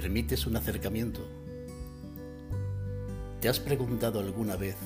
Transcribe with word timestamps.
permites 0.00 0.46
un 0.46 0.56
acercamiento? 0.56 1.20
¿Te 3.38 3.50
has 3.50 3.60
preguntado 3.60 4.18
alguna 4.20 4.56
vez 4.56 4.76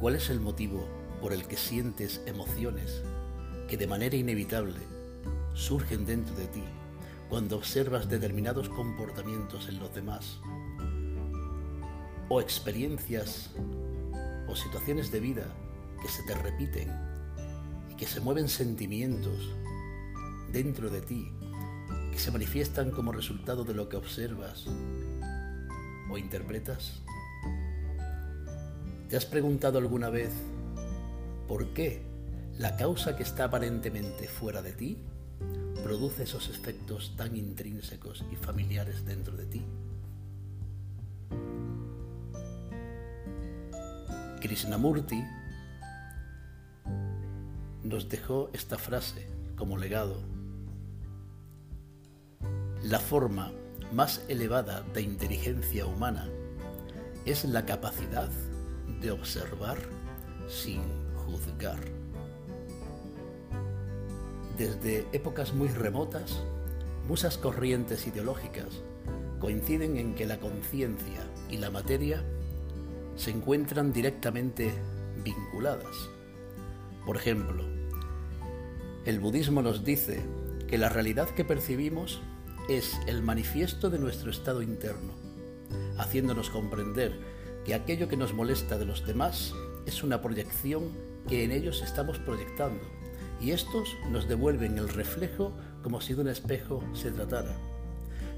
cuál 0.00 0.16
es 0.16 0.30
el 0.30 0.40
motivo 0.40 0.88
por 1.20 1.32
el 1.32 1.46
que 1.46 1.56
sientes 1.56 2.20
emociones 2.26 3.04
que 3.68 3.76
de 3.76 3.86
manera 3.86 4.16
inevitable 4.16 4.80
surgen 5.54 6.04
dentro 6.04 6.34
de 6.34 6.48
ti 6.48 6.64
cuando 7.28 7.56
observas 7.56 8.08
determinados 8.08 8.68
comportamientos 8.68 9.68
en 9.68 9.78
los 9.78 9.94
demás? 9.94 10.40
¿O 12.28 12.40
experiencias 12.40 13.50
o 14.48 14.56
situaciones 14.56 15.12
de 15.12 15.20
vida 15.20 15.54
que 16.02 16.08
se 16.08 16.24
te 16.24 16.34
repiten 16.34 16.90
y 17.92 17.94
que 17.94 18.06
se 18.06 18.20
mueven 18.20 18.48
sentimientos 18.48 19.54
dentro 20.50 20.90
de 20.90 21.00
ti 21.00 21.32
que 22.12 22.18
se 22.18 22.30
manifiestan 22.30 22.90
como 22.90 23.10
resultado 23.10 23.64
de 23.64 23.74
lo 23.74 23.88
que 23.88 23.96
observas 23.96 24.66
o 26.10 26.18
interpretas? 26.18 27.00
¿Te 29.08 29.16
has 29.16 29.24
preguntado 29.24 29.78
alguna 29.78 30.10
vez 30.10 30.32
por 31.48 31.72
qué 31.72 32.02
la 32.58 32.76
causa 32.76 33.16
que 33.16 33.22
está 33.22 33.44
aparentemente 33.44 34.28
fuera 34.28 34.60
de 34.60 34.72
ti 34.72 34.98
produce 35.82 36.24
esos 36.24 36.48
efectos 36.50 37.14
tan 37.16 37.34
intrínsecos 37.34 38.24
y 38.30 38.36
familiares 38.36 39.04
dentro 39.06 39.34
de 39.36 39.46
ti? 39.46 39.64
Krishnamurti 44.40 45.24
nos 47.84 48.08
dejó 48.08 48.50
esta 48.52 48.76
frase 48.76 49.26
como 49.56 49.78
legado 49.78 50.31
la 52.82 52.98
forma 52.98 53.52
más 53.92 54.24
elevada 54.28 54.82
de 54.92 55.02
inteligencia 55.02 55.86
humana 55.86 56.28
es 57.24 57.44
la 57.44 57.64
capacidad 57.64 58.28
de 59.00 59.12
observar 59.12 59.78
sin 60.48 60.82
juzgar. 61.14 61.78
Desde 64.58 65.06
épocas 65.12 65.54
muy 65.54 65.68
remotas, 65.68 66.42
muchas 67.06 67.38
corrientes 67.38 68.06
ideológicas 68.06 68.82
coinciden 69.38 69.96
en 69.96 70.14
que 70.14 70.26
la 70.26 70.38
conciencia 70.38 71.20
y 71.48 71.58
la 71.58 71.70
materia 71.70 72.24
se 73.14 73.30
encuentran 73.30 73.92
directamente 73.92 74.72
vinculadas. 75.22 76.10
Por 77.06 77.16
ejemplo, 77.16 77.64
el 79.04 79.20
budismo 79.20 79.62
nos 79.62 79.84
dice 79.84 80.20
que 80.66 80.78
la 80.78 80.88
realidad 80.88 81.28
que 81.30 81.44
percibimos 81.44 82.20
es 82.68 82.98
el 83.06 83.22
manifiesto 83.22 83.90
de 83.90 83.98
nuestro 83.98 84.30
estado 84.30 84.62
interno, 84.62 85.12
haciéndonos 85.98 86.50
comprender 86.50 87.12
que 87.64 87.74
aquello 87.74 88.08
que 88.08 88.16
nos 88.16 88.34
molesta 88.34 88.78
de 88.78 88.84
los 88.84 89.06
demás 89.06 89.54
es 89.86 90.02
una 90.02 90.20
proyección 90.22 90.90
que 91.28 91.44
en 91.44 91.52
ellos 91.52 91.82
estamos 91.82 92.18
proyectando 92.18 92.82
y 93.40 93.50
estos 93.50 93.96
nos 94.10 94.28
devuelven 94.28 94.78
el 94.78 94.88
reflejo 94.88 95.52
como 95.82 96.00
si 96.00 96.14
de 96.14 96.20
un 96.20 96.28
espejo 96.28 96.82
se 96.92 97.10
tratara, 97.10 97.54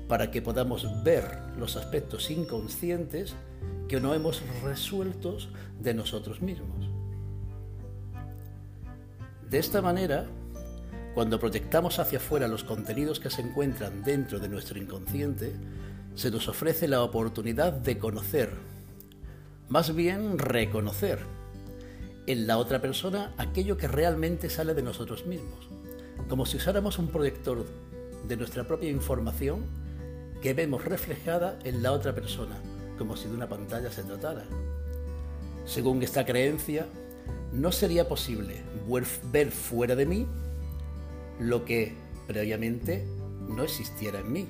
para 0.09 0.31
que 0.31 0.43
podamos 0.43 0.87
ver 1.05 1.39
los 1.59 1.77
aspectos 1.77 2.31
inconscientes 2.31 3.35
que 3.89 4.01
no 4.01 4.15
hemos 4.15 4.43
resueltos 4.63 5.51
de 5.79 5.95
nosotros 5.95 6.41
mismos. 6.41 6.89
De 9.49 9.59
esta 9.59 9.83
manera, 9.83 10.27
cuando 11.15 11.39
proyectamos 11.39 12.01
hacia 12.01 12.19
afuera 12.19 12.49
los 12.49 12.65
contenidos 12.65 13.21
que 13.21 13.31
se 13.31 13.41
encuentran 13.41 14.03
dentro 14.03 14.41
de 14.41 14.49
nuestro 14.49 14.81
inconsciente, 14.81 15.55
se 16.17 16.31
nos 16.31 16.49
ofrece 16.49 16.89
la 16.89 17.03
oportunidad 17.03 17.73
de 17.73 17.99
conocer, 17.99 18.51
más 19.69 19.95
bien 19.95 20.39
reconocer, 20.39 21.21
en 22.27 22.47
la 22.47 22.59
otra 22.59 22.81
persona 22.81 23.33
aquello 23.37 23.77
que 23.77 23.87
realmente 23.87 24.51
sale 24.51 24.75
de 24.75 24.83
nosotros 24.83 25.25
mismos, 25.27 25.69
como 26.29 26.47
si 26.47 26.57
usáramos 26.57 26.99
un 26.99 27.09
proyector 27.09 27.65
de 28.27 28.37
nuestra 28.37 28.65
propia 28.65 28.91
información 28.91 29.67
que 30.43 30.53
vemos 30.53 30.85
reflejada 30.85 31.59
en 31.63 31.83
la 31.83 31.93
otra 31.93 32.15
persona, 32.15 32.57
como 32.99 33.17
si 33.17 33.29
de 33.29 33.35
una 33.35 33.49
pantalla 33.49 33.91
se 33.93 34.03
tratara. 34.03 34.45
Según 35.65 36.03
esta 36.03 36.25
creencia, 36.25 36.87
no 37.53 37.71
sería 37.71 38.09
posible 38.09 38.63
ver 39.31 39.51
fuera 39.53 39.95
de 39.95 40.07
mí 40.07 40.27
lo 41.39 41.65
que 41.65 41.95
previamente 42.27 43.07
no 43.49 43.63
existiera 43.63 44.21
en 44.21 44.33
mí. 44.33 44.49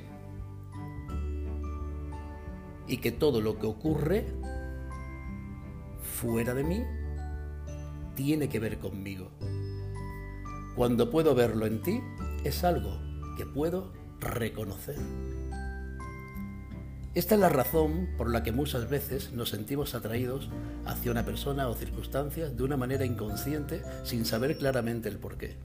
Y 2.86 2.98
que 2.98 3.12
todo 3.12 3.40
lo 3.40 3.58
que 3.58 3.66
ocurre 3.66 4.26
fuera 6.02 6.54
de 6.54 6.64
mí 6.64 6.82
tiene 8.14 8.48
que 8.48 8.60
ver 8.60 8.78
conmigo. 8.78 9.30
Cuando 10.76 11.10
puedo 11.10 11.34
verlo 11.34 11.66
en 11.66 11.82
ti, 11.82 12.00
es 12.44 12.64
algo 12.64 12.98
que 13.36 13.46
puedo 13.46 13.92
reconocer. 14.20 14.96
Esta 17.14 17.36
es 17.36 17.40
la 17.40 17.48
razón 17.48 18.08
por 18.18 18.28
la 18.28 18.42
que 18.42 18.50
muchas 18.50 18.90
veces 18.90 19.32
nos 19.32 19.50
sentimos 19.50 19.94
atraídos 19.94 20.50
hacia 20.84 21.12
una 21.12 21.24
persona 21.24 21.68
o 21.68 21.74
circunstancias 21.74 22.56
de 22.56 22.64
una 22.64 22.76
manera 22.76 23.04
inconsciente 23.04 23.82
sin 24.02 24.24
saber 24.24 24.58
claramente 24.58 25.08
el 25.08 25.18
porqué 25.18 25.56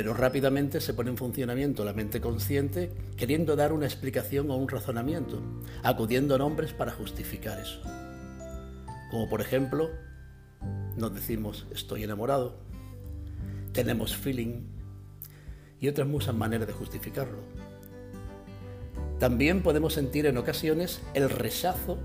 pero 0.00 0.14
rápidamente 0.14 0.80
se 0.80 0.94
pone 0.94 1.10
en 1.10 1.18
funcionamiento 1.18 1.84
la 1.84 1.92
mente 1.92 2.22
consciente 2.22 2.90
queriendo 3.18 3.54
dar 3.54 3.70
una 3.70 3.84
explicación 3.84 4.50
o 4.50 4.56
un 4.56 4.66
razonamiento, 4.66 5.42
acudiendo 5.82 6.34
a 6.34 6.38
nombres 6.38 6.72
para 6.72 6.90
justificar 6.90 7.60
eso. 7.60 7.82
Como 9.10 9.28
por 9.28 9.42
ejemplo, 9.42 9.90
nos 10.96 11.12
decimos 11.12 11.66
estoy 11.70 12.04
enamorado, 12.04 12.56
tenemos 13.74 14.16
feeling 14.16 14.62
y 15.78 15.88
otras 15.88 16.08
muchas 16.08 16.34
maneras 16.34 16.66
de 16.66 16.72
justificarlo. 16.72 17.40
También 19.18 19.62
podemos 19.62 19.92
sentir 19.92 20.24
en 20.24 20.38
ocasiones 20.38 21.02
el 21.12 21.28
rechazo 21.28 21.98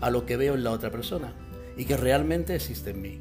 a 0.00 0.08
lo 0.08 0.24
que 0.24 0.38
veo 0.38 0.54
en 0.54 0.64
la 0.64 0.70
otra 0.70 0.90
persona 0.90 1.34
y 1.76 1.84
que 1.84 1.98
realmente 1.98 2.54
existe 2.54 2.92
en 2.92 3.02
mí, 3.02 3.20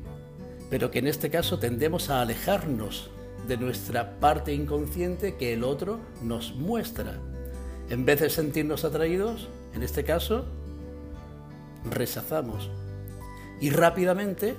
pero 0.69 0.89
que 0.89 0.99
en 0.99 1.07
este 1.07 1.29
caso 1.29 1.59
tendemos 1.59 2.09
a 2.09 2.21
alejarnos 2.21 3.09
de 3.47 3.57
nuestra 3.57 4.19
parte 4.19 4.53
inconsciente 4.53 5.35
que 5.35 5.53
el 5.53 5.63
otro 5.63 5.99
nos 6.21 6.55
muestra. 6.55 7.19
En 7.89 8.05
vez 8.05 8.19
de 8.21 8.29
sentirnos 8.29 8.83
atraídos, 8.83 9.47
en 9.73 9.83
este 9.83 10.03
caso, 10.03 10.45
rechazamos. 11.89 12.69
Y 13.61 13.69
rápidamente 13.69 14.55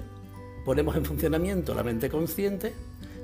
ponemos 0.65 0.97
en 0.97 1.05
funcionamiento 1.05 1.75
la 1.75 1.83
mente 1.83 2.09
consciente 2.09 2.75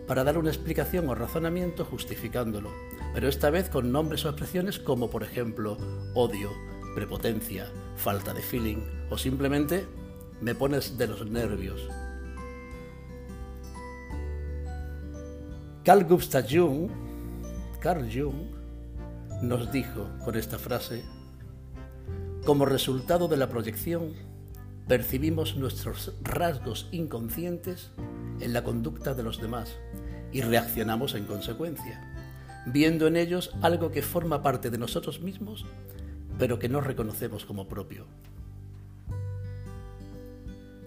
para 0.06 0.24
dar 0.24 0.38
una 0.38 0.50
explicación 0.50 1.08
o 1.08 1.14
razonamiento 1.14 1.84
justificándolo, 1.84 2.70
pero 3.14 3.28
esta 3.28 3.50
vez 3.50 3.68
con 3.68 3.92
nombres 3.92 4.24
o 4.24 4.28
expresiones 4.28 4.78
como 4.78 5.10
por 5.10 5.22
ejemplo 5.22 5.78
odio, 6.14 6.50
prepotencia, 6.94 7.70
falta 7.96 8.34
de 8.34 8.42
feeling 8.42 8.78
o 9.10 9.18
simplemente 9.18 9.86
me 10.40 10.54
pones 10.54 10.98
de 10.98 11.06
los 11.06 11.26
nervios. 11.26 11.88
Carl 15.84 16.04
Gustav 16.04 16.46
Jung, 16.48 16.88
Carl 17.80 18.08
Jung 18.08 18.52
nos 19.42 19.72
dijo 19.72 20.08
con 20.24 20.36
esta 20.36 20.56
frase, 20.56 21.02
como 22.44 22.66
resultado 22.66 23.26
de 23.26 23.36
la 23.36 23.48
proyección, 23.48 24.12
percibimos 24.86 25.56
nuestros 25.56 26.14
rasgos 26.22 26.88
inconscientes 26.92 27.90
en 28.38 28.52
la 28.52 28.62
conducta 28.62 29.14
de 29.14 29.24
los 29.24 29.40
demás 29.40 29.76
y 30.30 30.42
reaccionamos 30.42 31.16
en 31.16 31.24
consecuencia, 31.24 32.00
viendo 32.66 33.08
en 33.08 33.16
ellos 33.16 33.50
algo 33.60 33.90
que 33.90 34.02
forma 34.02 34.40
parte 34.40 34.70
de 34.70 34.78
nosotros 34.78 35.20
mismos, 35.20 35.66
pero 36.38 36.60
que 36.60 36.68
no 36.68 36.80
reconocemos 36.80 37.44
como 37.44 37.66
propio. 37.66 38.06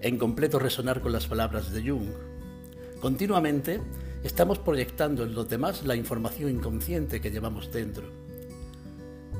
En 0.00 0.16
completo 0.16 0.58
resonar 0.58 1.02
con 1.02 1.12
las 1.12 1.26
palabras 1.26 1.70
de 1.70 1.86
Jung, 1.86 2.08
continuamente 3.02 3.82
estamos 4.26 4.58
proyectando 4.58 5.22
en 5.22 5.34
los 5.34 5.48
demás 5.48 5.84
la 5.84 5.94
información 5.94 6.50
inconsciente 6.50 7.20
que 7.20 7.30
llevamos 7.30 7.70
dentro. 7.70 8.08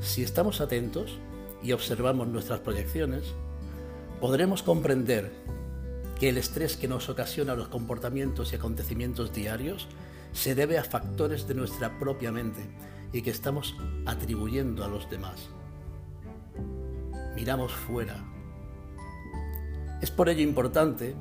Si 0.01 0.23
estamos 0.23 0.61
atentos 0.61 1.19
y 1.61 1.73
observamos 1.73 2.29
nuestras 2.29 2.61
proyecciones, 2.61 3.25
podremos 4.21 4.63
comprender 4.63 5.33
que 6.21 6.29
el 6.29 6.39
estrés 6.39 6.77
que 6.77 6.87
nos 6.87 7.09
ocasiona 7.09 7.57
los 7.57 7.67
comportamientos 7.67 8.53
y 8.53 8.57
acontecimientos 8.57 9.33
diarios 9.33 9.89
se 10.33 10.55
debe 10.55 10.79
a 10.79 10.85
factores 10.85 11.49
de 11.49 11.55
nuestra 11.55 11.99
propia 11.99 12.31
mente 12.31 12.61
y 13.13 13.23
que 13.23 13.31
estamos 13.31 13.75
atribuyendo 14.07 14.85
a 14.85 14.89
los 14.89 15.11
demás. 15.11 15.49
Miramos 17.35 17.73
fuera. 17.73 18.25
Es 20.01 20.13
por 20.13 20.29
ello 20.29 20.43
importante 20.43 21.17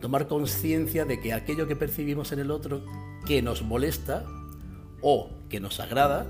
tomar 0.00 0.26
conciencia 0.26 1.04
de 1.04 1.20
que 1.20 1.34
aquello 1.34 1.68
que 1.68 1.76
percibimos 1.76 2.32
en 2.32 2.38
el 2.38 2.50
otro 2.50 2.82
que 3.30 3.42
nos 3.42 3.62
molesta 3.62 4.24
o 5.02 5.30
que 5.48 5.60
nos 5.60 5.78
agrada, 5.78 6.26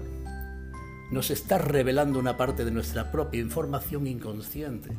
nos 1.11 1.31
está 1.31 1.57
revelando 1.57 2.19
una 2.19 2.37
parte 2.37 2.63
de 2.67 2.71
nuestra 2.71 3.11
propia 3.11 3.41
información 3.41 4.07
inconsciente. 4.07 4.91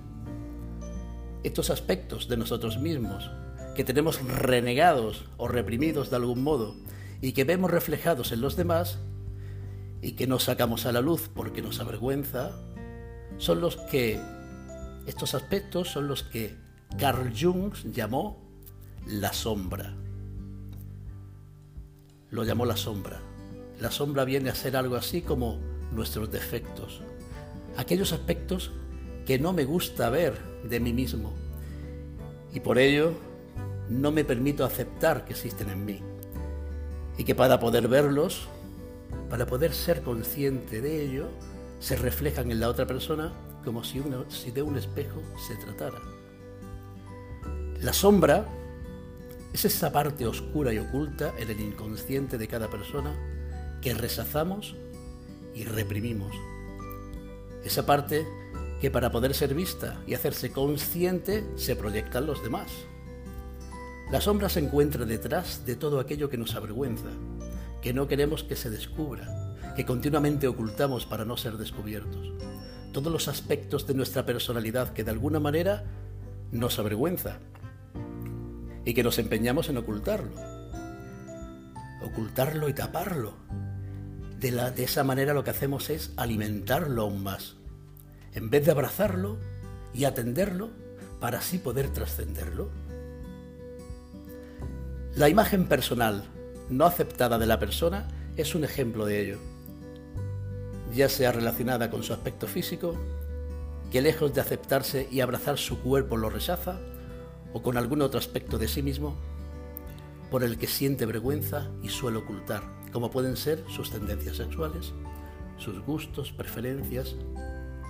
Estos 1.43 1.69
aspectos 1.69 2.27
de 2.27 2.37
nosotros 2.37 2.79
mismos, 2.79 3.29
que 3.75 3.83
tenemos 3.83 4.19
renegados 4.25 5.25
o 5.37 5.47
reprimidos 5.47 6.09
de 6.09 6.15
algún 6.15 6.41
modo 6.41 6.75
y 7.21 7.33
que 7.33 7.43
vemos 7.43 7.69
reflejados 7.69 8.31
en 8.31 8.41
los 8.41 8.55
demás 8.55 8.97
y 10.01 10.13
que 10.13 10.25
no 10.25 10.39
sacamos 10.39 10.87
a 10.87 10.91
la 10.91 11.01
luz 11.01 11.29
porque 11.31 11.61
nos 11.61 11.79
avergüenza, 11.79 12.49
son 13.37 13.61
los 13.61 13.77
que, 13.77 14.19
estos 15.05 15.35
aspectos 15.35 15.89
son 15.89 16.07
los 16.07 16.23
que 16.23 16.57
Carl 16.97 17.31
Jung 17.39 17.75
llamó 17.93 18.41
la 19.05 19.33
sombra. 19.33 19.93
Lo 22.31 22.43
llamó 22.43 22.65
la 22.65 22.77
sombra. 22.77 23.21
La 23.79 23.91
sombra 23.91 24.25
viene 24.25 24.49
a 24.49 24.55
ser 24.55 24.75
algo 24.75 24.95
así 24.95 25.21
como 25.21 25.59
nuestros 25.91 26.31
defectos, 26.31 27.01
aquellos 27.77 28.13
aspectos 28.13 28.71
que 29.25 29.37
no 29.37 29.53
me 29.53 29.65
gusta 29.65 30.09
ver 30.09 30.33
de 30.63 30.79
mí 30.79 30.93
mismo 30.93 31.33
y 32.53 32.59
por 32.59 32.77
ello 32.77 33.13
no 33.89 34.11
me 34.11 34.23
permito 34.23 34.65
aceptar 34.65 35.25
que 35.25 35.33
existen 35.33 35.69
en 35.69 35.85
mí 35.85 35.99
y 37.17 37.23
que 37.23 37.35
para 37.35 37.59
poder 37.59 37.87
verlos, 37.87 38.47
para 39.29 39.45
poder 39.45 39.73
ser 39.73 40.01
consciente 40.01 40.81
de 40.81 41.03
ello, 41.03 41.27
se 41.79 41.95
reflejan 41.95 42.51
en 42.51 42.59
la 42.59 42.69
otra 42.69 42.87
persona 42.87 43.33
como 43.63 43.83
si, 43.83 44.01
si 44.29 44.51
de 44.51 44.61
un 44.61 44.77
espejo 44.77 45.21
se 45.47 45.55
tratara. 45.55 45.99
La 47.81 47.93
sombra 47.93 48.47
es 49.53 49.65
esa 49.65 49.91
parte 49.91 50.25
oscura 50.25 50.73
y 50.73 50.79
oculta 50.79 51.33
en 51.37 51.49
el 51.49 51.59
inconsciente 51.59 52.37
de 52.37 52.47
cada 52.47 52.69
persona 52.69 53.13
que 53.81 53.93
rechazamos 53.93 54.75
y 55.53 55.65
reprimimos. 55.65 56.33
Esa 57.63 57.85
parte 57.85 58.25
que 58.79 58.89
para 58.89 59.11
poder 59.11 59.33
ser 59.33 59.53
vista 59.53 60.01
y 60.07 60.13
hacerse 60.13 60.51
consciente 60.51 61.43
se 61.55 61.75
proyectan 61.75 62.25
los 62.25 62.41
demás. 62.41 62.71
La 64.11 64.21
sombra 64.21 64.49
se 64.49 64.59
encuentra 64.59 65.05
detrás 65.05 65.65
de 65.65 65.75
todo 65.75 65.99
aquello 65.99 66.29
que 66.29 66.37
nos 66.37 66.55
avergüenza, 66.55 67.09
que 67.81 67.93
no 67.93 68.07
queremos 68.07 68.43
que 68.43 68.55
se 68.55 68.69
descubra, 68.69 69.55
que 69.75 69.85
continuamente 69.85 70.47
ocultamos 70.47 71.05
para 71.05 71.25
no 71.25 71.37
ser 71.37 71.57
descubiertos. 71.57 72.33
Todos 72.91 73.11
los 73.11 73.27
aspectos 73.27 73.85
de 73.87 73.93
nuestra 73.93 74.25
personalidad 74.25 74.93
que 74.93 75.03
de 75.03 75.11
alguna 75.11 75.39
manera 75.39 75.83
nos 76.51 76.79
avergüenza 76.79 77.39
y 78.85 78.93
que 78.93 79.03
nos 79.03 79.19
empeñamos 79.19 79.69
en 79.69 79.77
ocultarlo. 79.77 80.31
Ocultarlo 82.01 82.67
y 82.67 82.73
taparlo 82.73 83.35
de, 84.41 84.83
esa 84.83 85.03
manera 85.03 85.33
lo 85.33 85.43
que 85.43 85.51
hacemos 85.51 85.89
es 85.91 86.11
alimentarlo 86.17 87.03
aún 87.03 87.21
más, 87.21 87.55
en 88.33 88.49
vez 88.49 88.65
de 88.65 88.71
abrazarlo 88.71 89.37
y 89.93 90.05
atenderlo 90.05 90.71
para 91.19 91.37
así 91.37 91.59
poder 91.59 91.89
trascenderlo. 91.89 92.69
La 95.15 95.29
imagen 95.29 95.67
personal 95.67 96.23
no 96.69 96.85
aceptada 96.85 97.37
de 97.37 97.45
la 97.45 97.59
persona 97.59 98.07
es 98.35 98.55
un 98.55 98.63
ejemplo 98.63 99.05
de 99.05 99.21
ello, 99.21 99.37
ya 100.95 101.07
sea 101.07 101.31
relacionada 101.31 101.91
con 101.91 102.01
su 102.01 102.13
aspecto 102.13 102.47
físico, 102.47 102.95
que 103.91 104.01
lejos 104.01 104.33
de 104.33 104.41
aceptarse 104.41 105.07
y 105.11 105.19
abrazar 105.19 105.59
su 105.59 105.79
cuerpo 105.81 106.17
lo 106.17 106.31
rechaza, 106.31 106.79
o 107.53 107.61
con 107.61 107.77
algún 107.77 108.01
otro 108.01 108.19
aspecto 108.19 108.57
de 108.57 108.67
sí 108.67 108.81
mismo 108.81 109.15
por 110.29 110.43
el 110.43 110.57
que 110.57 110.67
siente 110.67 111.05
vergüenza 111.05 111.69
y 111.83 111.89
suele 111.89 112.19
ocultar 112.19 112.81
como 112.91 113.09
pueden 113.09 113.37
ser 113.37 113.63
sus 113.69 113.89
tendencias 113.89 114.37
sexuales, 114.37 114.93
sus 115.57 115.79
gustos, 115.81 116.31
preferencias 116.31 117.15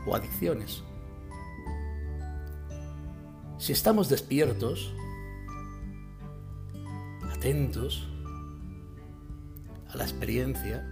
o 0.06 0.16
adicciones. 0.16 0.84
Si 3.58 3.74
estamos 3.74 4.10
despiertos, 4.10 4.94
atentos 7.32 8.08
a 9.90 9.98
la 9.98 10.04
experiencia, 10.04 10.88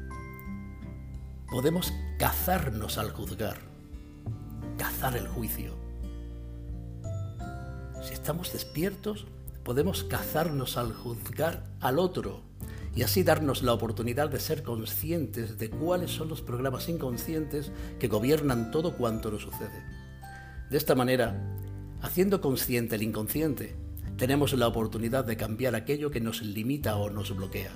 podemos 1.49 1.93
cazarnos 2.17 2.97
al 2.97 3.11
juzgar, 3.11 3.57
cazar 4.77 5.17
el 5.17 5.27
juicio. 5.27 5.78
Si 8.01 8.13
estamos 8.13 8.53
despiertos, 8.53 9.25
podemos 9.63 10.03
cazarnos 10.03 10.77
al 10.77 10.93
juzgar 10.93 11.63
al 11.81 11.99
otro 11.99 12.41
y 12.95 13.03
así 13.03 13.23
darnos 13.23 13.61
la 13.61 13.73
oportunidad 13.73 14.29
de 14.29 14.39
ser 14.39 14.63
conscientes 14.63 15.57
de 15.57 15.69
cuáles 15.69 16.11
son 16.11 16.29
los 16.29 16.41
programas 16.41 16.89
inconscientes 16.89 17.71
que 17.99 18.07
gobiernan 18.07 18.71
todo 18.71 18.95
cuanto 18.95 19.31
nos 19.31 19.43
sucede. 19.43 19.83
De 20.69 20.77
esta 20.77 20.95
manera, 20.95 21.39
haciendo 22.01 22.41
consciente 22.41 22.95
el 22.95 23.03
inconsciente, 23.03 23.75
tenemos 24.17 24.53
la 24.53 24.67
oportunidad 24.67 25.25
de 25.25 25.37
cambiar 25.37 25.75
aquello 25.75 26.11
que 26.11 26.19
nos 26.19 26.41
limita 26.41 26.97
o 26.97 27.09
nos 27.09 27.35
bloquea. 27.35 27.71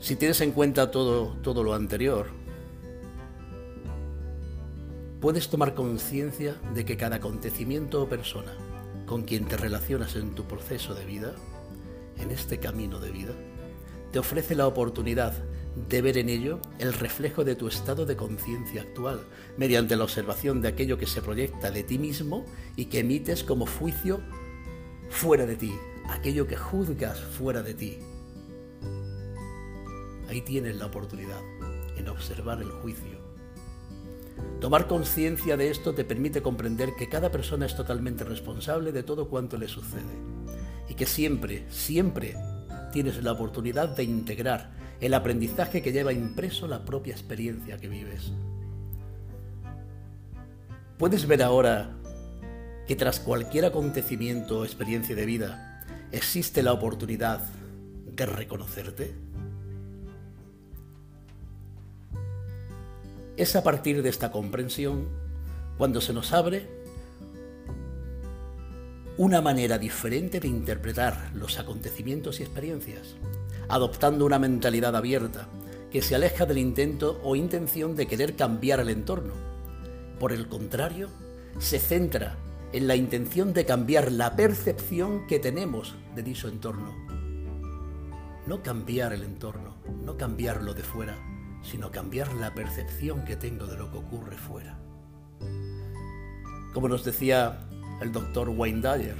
Si 0.00 0.16
tienes 0.16 0.40
en 0.40 0.52
cuenta 0.52 0.90
todo, 0.90 1.36
todo 1.42 1.62
lo 1.62 1.74
anterior, 1.74 2.28
puedes 5.20 5.50
tomar 5.50 5.74
conciencia 5.74 6.56
de 6.74 6.84
que 6.86 6.96
cada 6.96 7.16
acontecimiento 7.16 8.02
o 8.02 8.08
persona 8.08 8.56
con 9.06 9.22
quien 9.22 9.44
te 9.44 9.56
relacionas 9.56 10.16
en 10.16 10.34
tu 10.34 10.44
proceso 10.44 10.94
de 10.94 11.04
vida, 11.04 11.34
en 12.16 12.30
este 12.30 12.58
camino 12.58 13.00
de 13.00 13.10
vida, 13.10 13.34
te 14.12 14.18
ofrece 14.18 14.54
la 14.54 14.66
oportunidad 14.66 15.34
de 15.88 16.02
ver 16.02 16.16
en 16.16 16.28
ello 16.28 16.60
el 16.78 16.92
reflejo 16.92 17.44
de 17.44 17.54
tu 17.54 17.68
estado 17.68 18.06
de 18.06 18.16
conciencia 18.16 18.82
actual, 18.82 19.20
mediante 19.56 19.96
la 19.96 20.04
observación 20.04 20.62
de 20.62 20.68
aquello 20.68 20.96
que 20.96 21.06
se 21.06 21.22
proyecta 21.22 21.70
de 21.70 21.82
ti 21.82 21.98
mismo 21.98 22.46
y 22.76 22.86
que 22.86 23.00
emites 23.00 23.44
como 23.44 23.66
juicio 23.66 24.20
fuera 25.10 25.44
de 25.44 25.56
ti, 25.56 25.72
aquello 26.08 26.46
que 26.46 26.56
juzgas 26.56 27.20
fuera 27.20 27.62
de 27.62 27.74
ti. 27.74 27.98
Ahí 30.28 30.40
tienes 30.42 30.76
la 30.76 30.86
oportunidad 30.86 31.40
en 31.96 32.08
observar 32.08 32.62
el 32.62 32.70
juicio 32.70 33.19
Tomar 34.60 34.86
conciencia 34.86 35.56
de 35.56 35.70
esto 35.70 35.94
te 35.94 36.04
permite 36.04 36.42
comprender 36.42 36.94
que 36.96 37.08
cada 37.08 37.30
persona 37.30 37.66
es 37.66 37.74
totalmente 37.74 38.24
responsable 38.24 38.92
de 38.92 39.02
todo 39.02 39.28
cuanto 39.28 39.56
le 39.56 39.68
sucede 39.68 40.02
y 40.88 40.94
que 40.94 41.06
siempre, 41.06 41.64
siempre 41.70 42.36
tienes 42.92 43.22
la 43.22 43.32
oportunidad 43.32 43.88
de 43.88 44.04
integrar 44.04 44.70
el 45.00 45.14
aprendizaje 45.14 45.82
que 45.82 45.92
lleva 45.92 46.12
impreso 46.12 46.66
la 46.66 46.84
propia 46.84 47.12
experiencia 47.12 47.78
que 47.78 47.88
vives. 47.88 48.32
Puedes 50.98 51.26
ver 51.26 51.42
ahora 51.42 51.96
que 52.86 52.96
tras 52.96 53.20
cualquier 53.20 53.64
acontecimiento 53.64 54.58
o 54.58 54.64
experiencia 54.64 55.16
de 55.16 55.24
vida 55.24 55.82
existe 56.12 56.62
la 56.62 56.72
oportunidad 56.72 57.40
de 58.04 58.26
reconocerte. 58.26 59.14
Es 63.40 63.56
a 63.56 63.62
partir 63.62 64.02
de 64.02 64.10
esta 64.10 64.30
comprensión 64.30 65.08
cuando 65.78 66.02
se 66.02 66.12
nos 66.12 66.34
abre 66.34 66.68
una 69.16 69.40
manera 69.40 69.78
diferente 69.78 70.40
de 70.40 70.48
interpretar 70.48 71.30
los 71.32 71.58
acontecimientos 71.58 72.38
y 72.38 72.42
experiencias, 72.42 73.16
adoptando 73.70 74.26
una 74.26 74.38
mentalidad 74.38 74.94
abierta 74.94 75.48
que 75.90 76.02
se 76.02 76.14
aleja 76.14 76.44
del 76.44 76.58
intento 76.58 77.18
o 77.24 77.34
intención 77.34 77.96
de 77.96 78.06
querer 78.06 78.36
cambiar 78.36 78.80
el 78.80 78.90
entorno. 78.90 79.32
Por 80.18 80.34
el 80.34 80.46
contrario, 80.46 81.08
se 81.58 81.78
centra 81.78 82.36
en 82.74 82.86
la 82.86 82.94
intención 82.94 83.54
de 83.54 83.64
cambiar 83.64 84.12
la 84.12 84.36
percepción 84.36 85.26
que 85.26 85.38
tenemos 85.38 85.94
de 86.14 86.22
dicho 86.22 86.46
entorno. 86.46 86.94
No 88.46 88.62
cambiar 88.62 89.14
el 89.14 89.22
entorno, 89.22 89.76
no 90.04 90.18
cambiarlo 90.18 90.74
de 90.74 90.82
fuera, 90.82 91.16
sino 91.62 91.90
cambiar 91.90 92.32
la 92.34 92.54
percepción 92.54 93.24
que 93.24 93.36
tengo 93.36 93.66
de 93.66 93.76
lo 93.76 93.90
que 93.90 93.98
ocurre 93.98 94.36
fuera. 94.36 94.78
Como 96.72 96.88
nos 96.88 97.04
decía 97.04 97.58
el 98.00 98.12
doctor 98.12 98.48
Wayne 98.48 98.80
Dyer, 98.80 99.16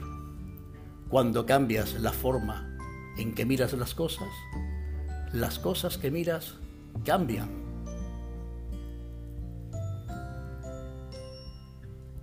cuando 1.09 1.45
cambias 1.45 1.95
la 1.95 2.13
forma 2.13 2.77
en 3.19 3.35
que 3.35 3.45
miras 3.45 3.73
las 3.73 3.95
cosas, 3.95 4.29
las 5.33 5.59
cosas 5.59 5.99
que 5.99 6.11
miras 6.11 6.55
cambian. 7.05 7.49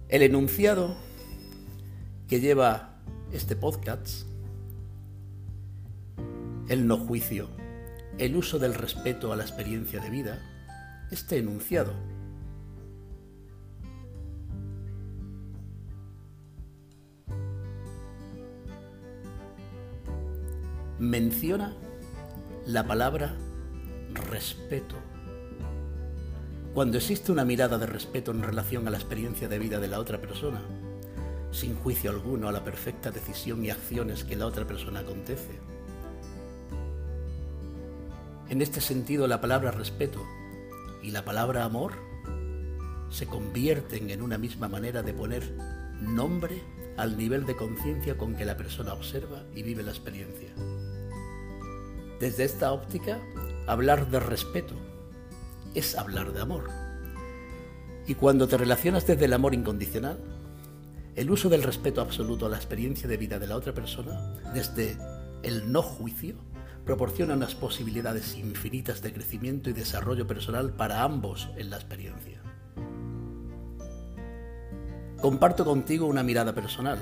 El 0.09 0.21
enunciado 0.21 0.95
que 2.27 2.39
lleva 2.39 2.95
este 3.31 3.55
podcast, 3.57 4.25
el 6.69 6.87
no 6.87 6.97
juicio, 6.97 7.49
el 8.17 8.35
uso 8.35 8.57
del 8.57 8.73
respeto 8.73 9.31
a 9.31 9.35
la 9.35 9.43
experiencia 9.43 9.99
de 9.99 10.09
vida, 10.09 10.39
este 11.11 11.37
enunciado. 11.37 11.93
Menciona 20.99 21.75
la 22.65 22.87
palabra 22.87 23.35
respeto. 24.13 24.95
Cuando 26.73 26.97
existe 26.97 27.31
una 27.31 27.45
mirada 27.45 27.77
de 27.77 27.85
respeto 27.85 28.31
en 28.31 28.41
relación 28.41 28.87
a 28.87 28.91
la 28.91 28.97
experiencia 28.97 29.47
de 29.47 29.59
vida 29.59 29.79
de 29.79 29.87
la 29.87 29.99
otra 29.99 30.19
persona, 30.19 30.61
sin 31.51 31.75
juicio 31.75 32.09
alguno 32.09 32.49
a 32.49 32.51
la 32.51 32.63
perfecta 32.63 33.11
decisión 33.11 33.63
y 33.63 33.69
acciones 33.69 34.23
que 34.23 34.35
la 34.35 34.47
otra 34.47 34.65
persona 34.65 35.01
acontece. 35.01 35.76
En 38.49 38.61
este 38.61 38.79
sentido, 38.79 39.27
la 39.27 39.41
palabra 39.41 39.71
respeto 39.71 40.25
y 41.03 41.11
la 41.11 41.25
palabra 41.25 41.65
amor 41.65 41.93
se 43.09 43.27
convierten 43.27 44.09
en 44.09 44.21
una 44.21 44.37
misma 44.37 44.67
manera 44.69 45.03
de 45.03 45.13
poner 45.13 45.53
nombre 46.01 46.61
al 46.95 47.17
nivel 47.17 47.45
de 47.45 47.55
conciencia 47.55 48.17
con 48.17 48.35
que 48.35 48.45
la 48.45 48.57
persona 48.57 48.93
observa 48.93 49.43
y 49.53 49.63
vive 49.63 49.83
la 49.83 49.91
experiencia. 49.91 50.49
Desde 52.19 52.45
esta 52.45 52.71
óptica, 52.71 53.19
hablar 53.67 54.09
de 54.09 54.19
respeto 54.19 54.75
es 55.75 55.95
hablar 55.97 56.31
de 56.31 56.41
amor. 56.41 56.69
Y 58.07 58.15
cuando 58.15 58.47
te 58.47 58.57
relacionas 58.57 59.05
desde 59.05 59.25
el 59.25 59.33
amor 59.33 59.53
incondicional, 59.53 60.17
el 61.15 61.29
uso 61.29 61.49
del 61.49 61.63
respeto 61.63 61.99
absoluto 61.99 62.45
a 62.45 62.49
la 62.49 62.57
experiencia 62.57 63.09
de 63.09 63.17
vida 63.17 63.39
de 63.39 63.47
la 63.47 63.57
otra 63.57 63.73
persona, 63.73 64.33
desde 64.53 64.97
el 65.43 65.71
no 65.71 65.81
juicio, 65.81 66.35
proporciona 66.87 67.33
unas 67.33 67.53
posibilidades 67.53 68.37
infinitas 68.37 69.01
de 69.01 69.11
crecimiento 69.11 69.69
y 69.69 69.73
desarrollo 69.73 70.25
personal 70.25 70.71
para 70.71 71.03
ambos 71.03 71.49
en 71.57 71.69
la 71.69 71.75
experiencia. 71.75 72.41
Comparto 75.21 75.65
contigo 75.65 76.05
una 76.05 76.23
mirada 76.23 76.55
personal, 76.55 76.99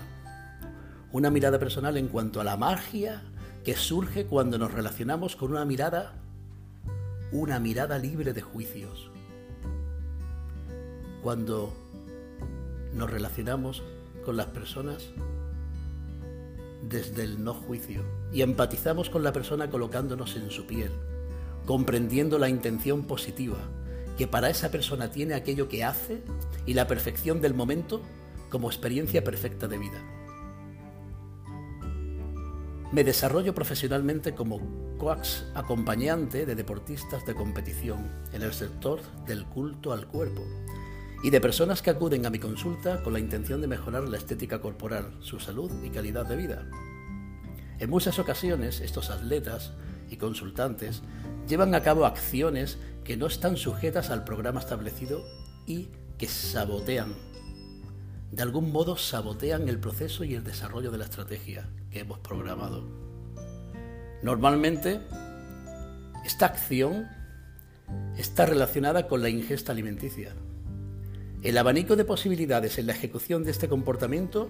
una 1.11 1.29
mirada 1.29 1.59
personal 1.59 1.97
en 1.97 2.07
cuanto 2.07 2.41
a 2.41 2.43
la 2.43 2.57
magia 2.57 3.21
que 3.63 3.75
surge 3.75 4.25
cuando 4.25 4.57
nos 4.57 4.73
relacionamos 4.73 5.35
con 5.35 5.51
una 5.51 5.65
mirada, 5.65 6.13
una 7.31 7.59
mirada 7.59 7.99
libre 7.99 8.33
de 8.33 8.41
juicios. 8.41 9.11
Cuando 11.21 11.71
nos 12.91 13.11
relacionamos 13.11 13.83
con 14.25 14.35
las 14.35 14.47
personas 14.47 15.11
desde 16.89 17.23
el 17.23 17.43
no 17.43 17.53
juicio 17.53 18.03
y 18.31 18.41
empatizamos 18.41 19.09
con 19.09 19.23
la 19.23 19.33
persona 19.33 19.69
colocándonos 19.69 20.35
en 20.35 20.51
su 20.51 20.65
piel, 20.65 20.91
comprendiendo 21.65 22.37
la 22.39 22.49
intención 22.49 23.03
positiva 23.03 23.57
que 24.17 24.27
para 24.27 24.49
esa 24.49 24.71
persona 24.71 25.11
tiene 25.11 25.33
aquello 25.33 25.67
que 25.67 25.83
hace 25.83 26.21
y 26.65 26.73
la 26.73 26.87
perfección 26.87 27.41
del 27.41 27.53
momento 27.53 28.01
como 28.49 28.69
experiencia 28.69 29.23
perfecta 29.23 29.67
de 29.67 29.77
vida. 29.77 30.01
Me 32.91 33.03
desarrollo 33.03 33.53
profesionalmente 33.53 34.35
como 34.35 34.59
coax 34.97 35.45
acompañante 35.53 36.45
de 36.45 36.55
deportistas 36.55 37.25
de 37.25 37.35
competición 37.35 38.09
en 38.31 38.41
el 38.41 38.53
sector 38.53 39.01
del 39.25 39.45
culto 39.45 39.91
al 39.91 40.07
cuerpo 40.07 40.43
y 41.25 41.31
de 41.31 41.41
personas 41.41 41.81
que 41.81 41.89
acuden 41.89 42.27
a 42.27 42.29
mi 42.29 42.37
consulta 42.37 43.01
con 43.01 43.11
la 43.13 43.17
intención 43.19 43.59
de 43.59 43.65
mejorar 43.65 44.07
la 44.07 44.17
estética 44.17 44.61
corporal, 44.61 45.17
su 45.21 45.39
salud 45.39 45.71
y 45.83 45.89
calidad 45.89 46.27
de 46.27 46.35
vida. 46.35 46.69
En 47.79 47.89
muchas 47.89 48.19
ocasiones 48.19 48.79
estos 48.79 49.09
atletas 49.09 49.73
y 50.07 50.17
consultantes 50.17 51.01
llevan 51.47 51.73
a 51.73 51.81
cabo 51.81 52.05
acciones 52.05 52.77
que 53.03 53.17
no 53.17 53.25
están 53.25 53.57
sujetas 53.57 54.11
al 54.11 54.23
programa 54.23 54.59
establecido 54.59 55.25
y 55.65 55.89
que 56.19 56.27
sabotean 56.27 57.15
de 58.31 58.43
algún 58.43 58.71
modo 58.71 58.95
sabotean 58.95 59.67
el 59.67 59.79
proceso 59.79 60.23
y 60.25 60.35
el 60.35 60.43
desarrollo 60.43 60.91
de 60.91 60.99
la 60.99 61.05
estrategia 61.05 61.67
que 61.89 62.01
hemos 62.01 62.19
programado. 62.19 62.83
Normalmente, 64.21 65.01
esta 66.23 66.45
acción 66.45 67.07
está 68.15 68.45
relacionada 68.45 69.07
con 69.07 69.23
la 69.23 69.29
ingesta 69.29 69.71
alimenticia. 69.71 70.35
El 71.45 71.59
abanico 71.59 71.95
de 71.95 72.05
posibilidades 72.05 72.79
en 72.79 72.87
la 72.87 72.93
ejecución 72.93 73.43
de 73.43 73.51
este 73.51 73.69
comportamiento 73.69 74.49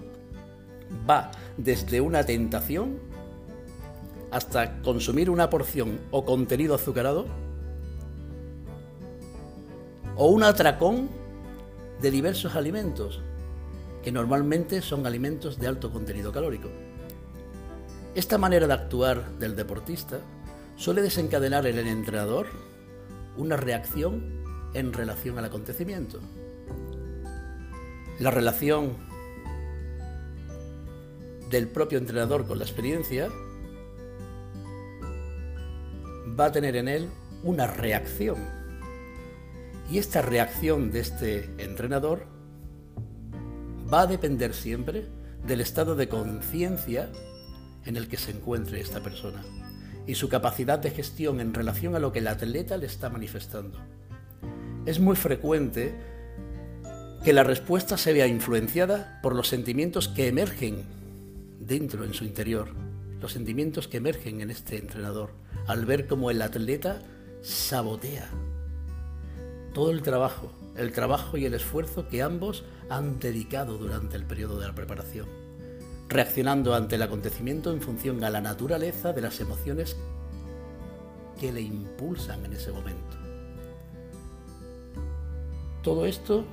va 1.07 1.29
desde 1.57 1.99
una 1.99 2.23
tentación 2.23 2.99
hasta 4.31 4.81
consumir 4.81 5.29
una 5.29 5.49
porción 5.49 5.99
o 6.11 6.23
contenido 6.23 6.73
azucarado 6.73 7.25
o 10.15 10.29
un 10.29 10.43
atracón 10.43 11.09
de 12.01 12.11
diversos 12.11 12.55
alimentos 12.55 13.19
que 14.01 14.13
normalmente 14.13 14.81
son 14.81 15.05
alimentos 15.05 15.59
de 15.59 15.67
alto 15.67 15.91
contenido 15.91 16.31
calórico. 16.31 16.69
Esta 18.15 18.37
manera 18.37 18.67
de 18.67 18.73
actuar 18.73 19.31
del 19.37 19.57
deportista 19.57 20.21
suele 20.77 21.01
desencadenar 21.01 21.67
en 21.67 21.77
el 21.77 21.87
entrenador 21.87 22.47
una 23.35 23.57
reacción 23.57 24.45
en 24.73 24.93
relación 24.93 25.37
al 25.37 25.43
acontecimiento. 25.43 26.21
La 28.19 28.31
relación 28.31 28.95
del 31.49 31.67
propio 31.67 31.97
entrenador 31.97 32.47
con 32.47 32.57
la 32.59 32.63
experiencia 32.63 33.29
va 36.39 36.45
a 36.45 36.51
tener 36.51 36.77
en 36.77 36.87
él 36.87 37.09
una 37.43 37.67
reacción. 37.67 38.37
Y 39.91 39.97
esta 39.97 40.21
reacción 40.21 40.91
de 40.91 40.99
este 41.01 41.49
entrenador 41.57 42.25
va 43.93 44.01
a 44.01 44.07
depender 44.07 44.53
siempre 44.53 45.07
del 45.45 45.59
estado 45.59 45.95
de 45.95 46.07
conciencia 46.07 47.11
en 47.85 47.97
el 47.97 48.07
que 48.07 48.17
se 48.17 48.31
encuentre 48.31 48.79
esta 48.79 49.01
persona 49.01 49.43
y 50.07 50.15
su 50.15 50.29
capacidad 50.29 50.79
de 50.79 50.91
gestión 50.91 51.41
en 51.41 51.53
relación 51.53 51.95
a 51.95 51.99
lo 51.99 52.11
que 52.11 52.19
el 52.19 52.27
atleta 52.27 52.77
le 52.77 52.85
está 52.85 53.09
manifestando. 53.09 53.77
Es 54.85 54.99
muy 54.99 55.15
frecuente 55.15 56.14
que 57.25 57.33
la 57.33 57.43
respuesta 57.43 57.97
se 57.97 58.13
vea 58.13 58.27
influenciada 58.27 59.19
por 59.23 59.33
los 59.33 59.47
sentimientos 59.47 60.07
que 60.07 60.27
emergen 60.27 60.83
dentro 61.59 62.03
en 62.03 62.13
su 62.13 62.23
interior, 62.23 62.67
los 63.19 63.31
sentimientos 63.31 63.87
que 63.87 63.97
emergen 63.97 64.41
en 64.41 64.51
este 64.51 64.77
entrenador, 64.77 65.31
al 65.65 65.87
ver 65.87 66.05
cómo 66.05 66.29
el 66.29 66.39
atleta 66.43 67.01
sabotea 67.41 68.29
todo 69.73 69.89
el 69.89 70.03
trabajo, 70.03 70.51
el 70.77 70.91
trabajo 70.91 71.35
y 71.35 71.45
el 71.45 71.55
esfuerzo 71.55 72.07
que 72.09 72.21
ambos 72.21 72.63
han 72.91 73.17
dedicado 73.17 73.79
durante 73.79 74.17
el 74.17 74.25
periodo 74.25 74.59
de 74.59 74.67
la 74.67 74.75
preparación, 74.75 75.25
reaccionando 76.07 76.75
ante 76.75 76.93
el 76.93 77.01
acontecimiento 77.01 77.73
en 77.73 77.81
función 77.81 78.23
a 78.23 78.29
la 78.29 78.41
naturaleza 78.41 79.13
de 79.13 79.21
las 79.21 79.39
emociones 79.39 79.97
que 81.39 81.51
le 81.51 81.61
impulsan 81.61 82.45
en 82.45 82.53
ese 82.53 82.71
momento. 82.71 83.17
Todo 85.81 86.05
esto 86.05 86.45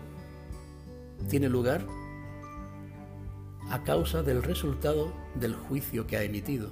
tiene 1.29 1.49
lugar 1.49 1.87
a 3.71 3.83
causa 3.85 4.23
del 4.23 4.43
resultado 4.43 5.13
del 5.35 5.55
juicio 5.55 6.07
que 6.07 6.17
ha 6.17 6.23
emitido. 6.23 6.71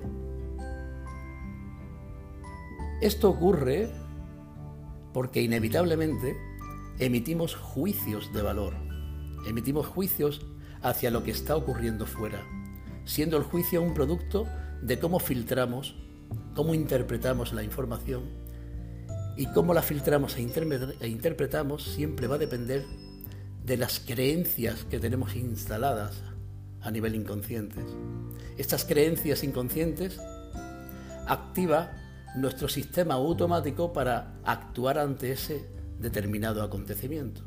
Esto 3.00 3.30
ocurre 3.30 3.90
porque 5.12 5.42
inevitablemente 5.42 6.36
emitimos 6.98 7.56
juicios 7.56 8.32
de 8.32 8.42
valor, 8.42 8.74
emitimos 9.46 9.86
juicios 9.86 10.44
hacia 10.82 11.10
lo 11.10 11.22
que 11.24 11.30
está 11.30 11.56
ocurriendo 11.56 12.06
fuera, 12.06 12.42
siendo 13.04 13.38
el 13.38 13.44
juicio 13.44 13.82
un 13.82 13.94
producto 13.94 14.46
de 14.82 14.98
cómo 14.98 15.18
filtramos, 15.18 15.96
cómo 16.54 16.74
interpretamos 16.74 17.52
la 17.52 17.62
información 17.62 18.24
y 19.36 19.46
cómo 19.46 19.72
la 19.72 19.82
filtramos 19.82 20.36
e, 20.36 20.46
e 21.00 21.08
interpretamos 21.08 21.84
siempre 21.84 22.26
va 22.26 22.34
a 22.34 22.38
depender 22.38 22.84
de 23.64 23.76
las 23.76 24.00
creencias 24.00 24.84
que 24.84 24.98
tenemos 24.98 25.36
instaladas 25.36 26.22
a 26.80 26.90
nivel 26.90 27.14
inconsciente. 27.14 27.80
Estas 28.56 28.84
creencias 28.84 29.44
inconscientes 29.44 30.18
activa 31.26 31.92
nuestro 32.36 32.68
sistema 32.68 33.14
automático 33.14 33.92
para 33.92 34.34
actuar 34.44 34.98
ante 34.98 35.32
ese 35.32 35.66
determinado 35.98 36.62
acontecimiento. 36.62 37.42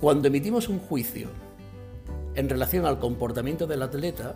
Cuando 0.00 0.28
emitimos 0.28 0.68
un 0.68 0.78
juicio 0.78 1.28
en 2.34 2.48
relación 2.48 2.86
al 2.86 2.98
comportamiento 2.98 3.66
del 3.66 3.82
atleta, 3.82 4.34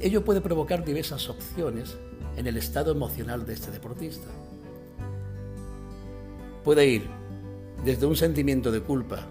ello 0.00 0.24
puede 0.24 0.40
provocar 0.40 0.84
diversas 0.84 1.28
opciones 1.28 1.96
en 2.36 2.46
el 2.46 2.56
estado 2.56 2.92
emocional 2.92 3.44
de 3.46 3.54
este 3.54 3.70
deportista. 3.70 4.28
Puede 6.64 6.86
ir 6.86 7.21
desde 7.84 8.06
un 8.06 8.16
sentimiento 8.16 8.70
de 8.70 8.80
culpa, 8.80 9.26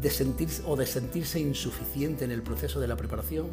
de 0.00 0.10
sentirse 0.10 0.62
o 0.66 0.76
de 0.76 0.86
sentirse 0.86 1.38
insuficiente 1.38 2.24
en 2.24 2.30
el 2.30 2.42
proceso 2.42 2.80
de 2.80 2.88
la 2.88 2.96
preparación, 2.96 3.48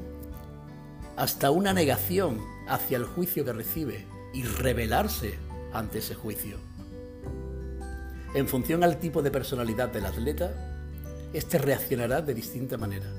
hasta 1.18 1.52
una 1.52 1.74
negación 1.74 2.40
hacia 2.68 2.98
el 2.98 3.06
juicio 3.06 3.44
que 3.46 3.54
recibe 3.54 4.06
y 4.34 4.44
rebelarse 4.44 5.36
ante 5.74 6.00
ese 6.00 6.16
juicio. 6.16 6.58
En 8.34 8.48
función 8.48 8.84
al 8.84 8.98
tipo 8.98 9.22
de 9.22 9.30
personalidad 9.30 9.90
del 9.90 10.06
atleta, 10.06 10.52
éste 11.34 11.58
reaccionará 11.58 12.22
de 12.22 12.34
distinta 12.34 12.78
manera. 12.78 13.12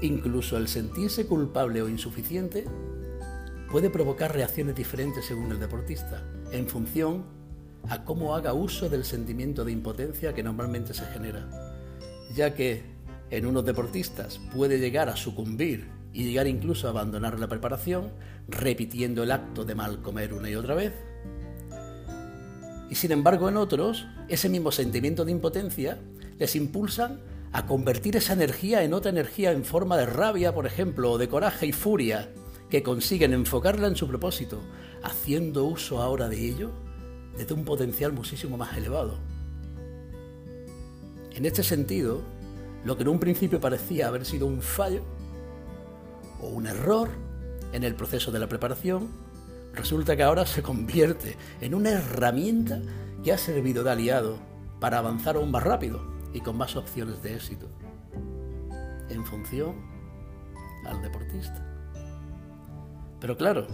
Incluso 0.00 0.56
el 0.56 0.68
sentirse 0.68 1.26
culpable 1.26 1.82
o 1.82 1.88
insuficiente 1.88 2.64
puede 3.70 3.90
provocar 3.90 4.32
reacciones 4.32 4.76
diferentes 4.76 5.26
según 5.26 5.50
el 5.52 5.60
deportista, 5.60 6.22
en 6.52 6.68
función 6.68 7.24
a 7.88 8.04
cómo 8.04 8.34
haga 8.34 8.54
uso 8.54 8.88
del 8.88 9.04
sentimiento 9.04 9.64
de 9.64 9.72
impotencia 9.72 10.32
que 10.32 10.42
normalmente 10.42 10.94
se 10.94 11.04
genera, 11.06 11.48
ya 12.34 12.54
que 12.54 12.82
en 13.30 13.46
unos 13.46 13.64
deportistas 13.64 14.40
puede 14.54 14.78
llegar 14.78 15.08
a 15.08 15.16
sucumbir 15.16 15.88
y 16.12 16.24
llegar 16.24 16.46
incluso 16.46 16.86
a 16.86 16.90
abandonar 16.90 17.38
la 17.40 17.48
preparación, 17.48 18.12
repitiendo 18.48 19.22
el 19.22 19.32
acto 19.32 19.64
de 19.64 19.74
mal 19.74 20.00
comer 20.02 20.32
una 20.32 20.48
y 20.48 20.54
otra 20.54 20.74
vez. 20.74 20.92
Y 22.88 22.94
sin 22.94 23.12
embargo 23.12 23.48
en 23.48 23.56
otros, 23.56 24.06
ese 24.28 24.48
mismo 24.48 24.70
sentimiento 24.70 25.24
de 25.24 25.32
impotencia 25.32 25.98
les 26.38 26.54
impulsa 26.54 27.18
a 27.52 27.66
convertir 27.66 28.16
esa 28.16 28.32
energía 28.32 28.82
en 28.82 28.94
otra 28.94 29.10
energía 29.10 29.52
en 29.52 29.64
forma 29.64 29.96
de 29.96 30.06
rabia, 30.06 30.52
por 30.54 30.66
ejemplo, 30.66 31.12
o 31.12 31.18
de 31.18 31.28
coraje 31.28 31.66
y 31.66 31.72
furia, 31.72 32.28
que 32.68 32.82
consiguen 32.82 33.32
enfocarla 33.32 33.86
en 33.86 33.96
su 33.96 34.08
propósito, 34.08 34.60
haciendo 35.02 35.64
uso 35.64 36.02
ahora 36.02 36.28
de 36.28 36.48
ello 36.48 36.72
desde 37.36 37.54
un 37.54 37.64
potencial 37.64 38.12
muchísimo 38.12 38.56
más 38.56 38.76
elevado. 38.76 39.18
En 41.32 41.44
este 41.46 41.62
sentido, 41.62 42.22
lo 42.84 42.96
que 42.96 43.02
en 43.02 43.08
un 43.08 43.18
principio 43.18 43.60
parecía 43.60 44.08
haber 44.08 44.24
sido 44.24 44.46
un 44.46 44.62
fallo 44.62 45.02
o 46.40 46.48
un 46.48 46.66
error 46.66 47.08
en 47.72 47.82
el 47.82 47.94
proceso 47.94 48.30
de 48.30 48.38
la 48.38 48.48
preparación, 48.48 49.08
resulta 49.74 50.16
que 50.16 50.22
ahora 50.22 50.46
se 50.46 50.62
convierte 50.62 51.36
en 51.60 51.74
una 51.74 51.90
herramienta 51.90 52.80
que 53.22 53.32
ha 53.32 53.38
servido 53.38 53.82
de 53.82 53.90
aliado 53.90 54.38
para 54.78 54.98
avanzar 54.98 55.36
aún 55.36 55.50
más 55.50 55.64
rápido 55.64 56.00
y 56.32 56.40
con 56.40 56.56
más 56.56 56.76
opciones 56.76 57.22
de 57.22 57.34
éxito, 57.34 57.68
en 59.08 59.24
función 59.24 59.74
al 60.86 61.02
deportista. 61.02 61.64
Pero 63.20 63.36
claro, 63.36 63.66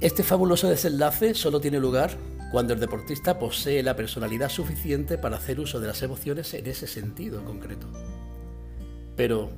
este 0.00 0.22
fabuloso 0.22 0.68
desenlace 0.68 1.34
solo 1.34 1.60
tiene 1.60 1.78
lugar 1.78 2.16
cuando 2.50 2.72
el 2.72 2.80
deportista 2.80 3.38
posee 3.38 3.82
la 3.82 3.96
personalidad 3.96 4.48
suficiente 4.48 5.18
para 5.18 5.36
hacer 5.36 5.58
uso 5.60 5.80
de 5.80 5.88
las 5.88 6.02
emociones 6.02 6.52
en 6.54 6.66
ese 6.66 6.86
sentido 6.86 7.44
concreto. 7.44 7.88
Pero, 9.16 9.50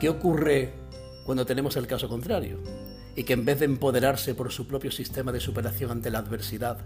¿qué 0.00 0.08
ocurre 0.08 0.72
cuando 1.24 1.46
tenemos 1.46 1.76
el 1.76 1.86
caso 1.86 2.08
contrario? 2.08 2.60
Y 3.14 3.24
que 3.24 3.32
en 3.32 3.44
vez 3.44 3.60
de 3.60 3.66
empoderarse 3.66 4.34
por 4.34 4.50
su 4.50 4.66
propio 4.66 4.90
sistema 4.90 5.32
de 5.32 5.40
superación 5.40 5.90
ante 5.90 6.10
la 6.10 6.18
adversidad, 6.18 6.78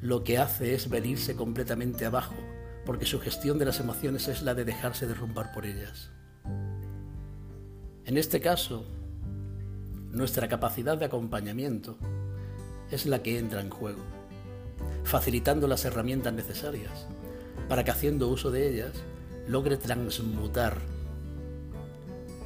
lo 0.00 0.24
que 0.24 0.38
hace 0.38 0.74
es 0.74 0.88
venirse 0.88 1.36
completamente 1.36 2.06
abajo, 2.06 2.36
porque 2.84 3.06
su 3.06 3.20
gestión 3.20 3.58
de 3.58 3.64
las 3.64 3.80
emociones 3.80 4.28
es 4.28 4.42
la 4.42 4.54
de 4.54 4.64
dejarse 4.64 5.06
derrumbar 5.06 5.52
por 5.52 5.66
ellas. 5.66 6.10
En 8.04 8.16
este 8.16 8.40
caso, 8.40 8.86
nuestra 10.10 10.48
capacidad 10.48 10.96
de 10.96 11.04
acompañamiento 11.04 11.98
es 12.90 13.06
la 13.06 13.22
que 13.22 13.38
entra 13.38 13.60
en 13.60 13.70
juego, 13.70 14.02
facilitando 15.04 15.66
las 15.66 15.84
herramientas 15.84 16.32
necesarias 16.32 17.06
para 17.68 17.84
que 17.84 17.90
haciendo 17.90 18.28
uso 18.28 18.50
de 18.50 18.68
ellas 18.68 18.92
logre 19.48 19.76
transmutar 19.76 20.78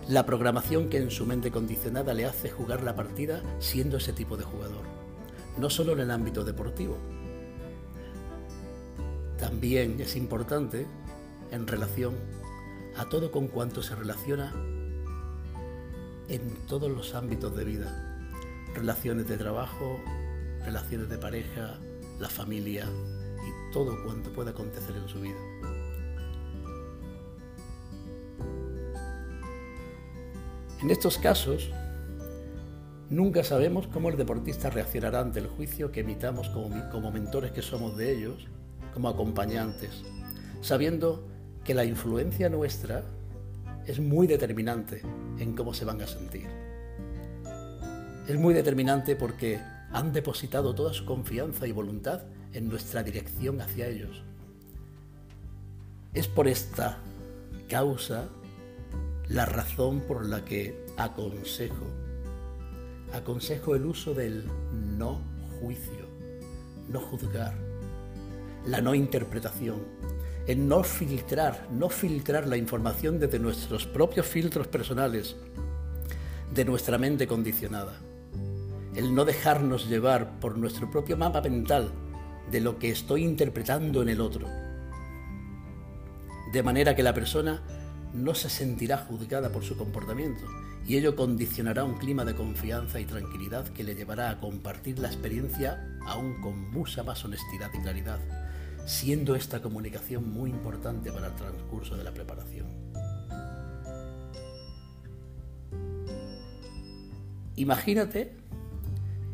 la 0.09 0.27
programación 0.27 0.89
que 0.89 0.99
en 0.99 1.11
su 1.11 1.27
mente 1.27 1.51
condicionada 1.51 2.15
le 2.15 2.25
hace 2.25 2.51
jugar 2.51 2.83
la 2.83 2.97
partida 2.97 3.43
siendo 3.59 3.99
ese 3.99 4.13
tipo 4.13 4.37
de 4.37 4.45
jugador, 4.45 4.83
no 5.59 5.71
solo 5.71 5.93
en 5.93 6.01
el 6.01 6.11
ámbito 6.11 6.45
deportivo. 6.45 6.99
También 9.39 10.01
es 10.01 10.17
importante 10.17 10.87
en 11.51 11.67
relación 11.67 12.15
a 12.97 13.09
todo 13.09 13.31
con 13.31 13.49
cuanto 13.49 13.83
se 13.83 13.95
relaciona 13.95 14.53
en 16.29 16.55
todos 16.67 16.91
los 16.91 17.15
ámbitos 17.15 17.57
de 17.57 17.65
vida. 17.65 18.07
Relaciones 18.75 19.29
de 19.29 19.37
trabajo, 19.37 20.01
relaciones 20.65 21.09
de 21.09 21.19
pareja, 21.19 21.79
la 22.19 22.29
familia 22.29 22.87
y 22.87 23.73
todo 23.73 24.03
cuanto 24.05 24.33
pueda 24.33 24.51
acontecer 24.51 24.95
en 24.97 25.09
su 25.09 25.21
vida. 25.21 25.39
En 30.83 30.91
estos 30.91 31.19
casos, 31.19 31.71
nunca 33.11 33.45
sabemos 33.45 33.87
cómo 33.89 34.09
el 34.09 34.17
deportista 34.17 34.71
reaccionará 34.71 35.21
ante 35.21 35.41
el 35.41 35.47
juicio 35.47 35.93
que 35.93 36.01
emitamos 36.01 36.49
como, 36.49 36.71
como 36.91 37.11
mentores 37.11 37.53
que 37.53 37.61
somos 37.61 37.97
de 37.97 38.13
ellos, 38.13 38.47
como 38.95 39.09
acompañantes, 39.09 40.03
sabiendo 40.63 41.29
que 41.65 41.75
la 41.75 41.85
influencia 41.85 42.49
nuestra 42.49 43.05
es 43.87 44.01
muy 44.01 44.27
determinante 44.27 45.03
en 45.39 45.55
cómo 45.55 45.75
se 45.75 45.85
van 45.85 46.01
a 46.01 46.07
sentir. 46.07 46.47
Es 48.27 48.39
muy 48.39 48.55
determinante 48.55 49.17
porque 49.17 49.61
han 49.93 50.13
depositado 50.13 50.75
toda 50.75 50.93
su 50.93 51.05
confianza 51.05 51.67
y 51.67 51.73
voluntad 51.73 52.23
en 52.53 52.69
nuestra 52.69 53.03
dirección 53.03 53.61
hacia 53.61 53.89
ellos. 53.89 54.23
Es 56.15 56.27
por 56.29 56.49
esta 56.49 56.99
causa 57.69 58.29
la 59.29 59.47
razón 59.47 60.01
por 60.01 60.27
la 60.27 60.45
que 60.45 60.85
aconsejo, 60.97 61.87
aconsejo 63.13 63.77
el 63.77 63.87
uso 63.87 64.13
del 64.13 64.45
no 64.99 65.21
juicio, 65.61 66.09
no 66.89 67.01
juzgar, 67.01 67.55
la 68.67 68.81
no 68.81 68.95
interpretación, 68.95 69.85
en 70.47 70.67
no 70.67 70.83
filtrar, 70.83 71.69
no 71.71 71.89
filtrar 71.89 72.49
la 72.49 72.57
información 72.57 73.21
desde 73.21 73.39
nuestros 73.39 73.87
propios 73.87 74.27
filtros 74.27 74.67
personales, 74.67 75.37
de 76.53 76.65
nuestra 76.65 76.99
mente 76.99 77.29
condicionada. 77.29 78.10
El 78.95 79.15
no 79.15 79.25
dejarnos 79.25 79.89
llevar 79.89 80.41
por 80.41 80.59
nuestro 80.59 80.91
propio 80.91 81.17
mapa 81.17 81.41
mental 81.41 81.93
de 82.51 82.61
lo 82.61 82.79
que 82.79 82.91
estoy 82.91 83.25
interpretando 83.25 84.03
en 84.03 84.09
el 84.09 84.21
otro. 84.21 84.49
De 86.53 86.63
manera 86.63 86.97
que 86.97 87.03
la 87.03 87.15
persona 87.15 87.63
no 88.13 88.35
se 88.35 88.51
sentirá 88.51 88.99
juzgada 88.99 89.51
por 89.51 89.63
su 89.63 89.77
comportamiento 89.77 90.43
y 90.87 90.97
ello 90.97 91.15
condicionará 91.15 91.85
un 91.85 91.99
clima 91.99 92.25
de 92.25 92.35
confianza 92.35 92.99
y 92.99 93.05
tranquilidad 93.05 93.69
que 93.69 93.85
le 93.85 93.95
llevará 93.95 94.31
a 94.31 94.41
compartir 94.41 94.99
la 94.99 95.09
experiencia 95.09 95.99
aún 96.07 96.41
con 96.41 96.71
mucha 96.73 97.05
más 97.05 97.25
honestidad 97.25 97.71
y 97.75 97.79
claridad 97.79 98.19
siendo 98.87 99.37
esta 99.37 99.63
comunicación 99.63 100.33
muy 100.33 100.51
importante 100.51 101.13
para 101.13 101.29
el 101.29 101.35
transcurso 101.35 101.97
de 101.97 102.05
la 102.05 102.13
preparación. 102.13 102.67
Imagínate 107.57 108.37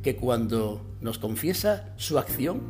que 0.06 0.14
cuando 0.14 0.86
nos 1.00 1.18
confiesa 1.18 1.92
su 1.96 2.16
acción 2.16 2.62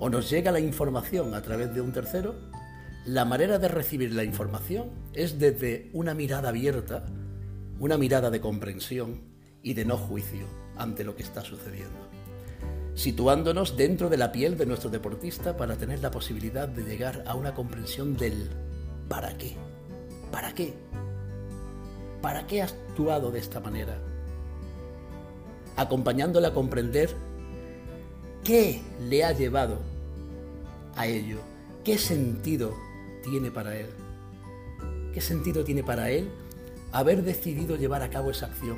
o 0.00 0.10
nos 0.10 0.28
llega 0.28 0.50
la 0.50 0.58
información 0.58 1.32
a 1.34 1.42
través 1.42 1.72
de 1.72 1.80
un 1.80 1.92
tercero, 1.92 2.34
la 3.06 3.24
manera 3.24 3.60
de 3.60 3.68
recibir 3.68 4.12
la 4.12 4.24
información 4.24 4.90
es 5.12 5.38
desde 5.38 5.90
una 5.92 6.12
mirada 6.12 6.48
abierta, 6.48 7.06
una 7.78 7.96
mirada 7.96 8.30
de 8.30 8.40
comprensión 8.40 9.20
y 9.62 9.74
de 9.74 9.84
no 9.84 9.96
juicio 9.96 10.44
ante 10.76 11.04
lo 11.04 11.14
que 11.14 11.22
está 11.22 11.42
sucediendo 11.42 12.10
situándonos 12.94 13.76
dentro 13.76 14.08
de 14.08 14.16
la 14.16 14.32
piel 14.32 14.58
de 14.58 14.66
nuestro 14.66 14.90
deportista 14.90 15.56
para 15.56 15.76
tener 15.76 16.00
la 16.00 16.10
posibilidad 16.10 16.68
de 16.68 16.82
llegar 16.82 17.22
a 17.28 17.36
una 17.36 17.54
comprensión 17.54 18.16
del 18.16 18.50
¿para 19.08 19.38
qué? 19.38 19.54
¿Para 20.32 20.52
qué? 20.52 20.74
¿Para 22.20 22.48
qué 22.48 22.60
ha 22.60 22.64
actuado 22.64 23.30
de 23.30 23.38
esta 23.38 23.60
manera? 23.60 24.09
Acompañándole 25.80 26.46
a 26.46 26.52
comprender 26.52 27.08
qué 28.44 28.82
le 29.00 29.24
ha 29.24 29.32
llevado 29.32 29.78
a 30.94 31.06
ello, 31.06 31.38
qué 31.84 31.96
sentido 31.96 32.76
tiene 33.22 33.50
para 33.50 33.78
él, 33.78 33.86
qué 35.14 35.22
sentido 35.22 35.64
tiene 35.64 35.82
para 35.82 36.10
él 36.10 36.28
haber 36.92 37.22
decidido 37.22 37.76
llevar 37.76 38.02
a 38.02 38.10
cabo 38.10 38.30
esa 38.30 38.44
acción, 38.44 38.76